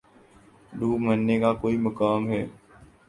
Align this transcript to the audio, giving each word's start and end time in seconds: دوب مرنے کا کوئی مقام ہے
دوب 0.73 0.99
مرنے 1.01 1.39
کا 1.39 1.53
کوئی 1.61 1.77
مقام 1.79 2.29
ہے 2.29 2.45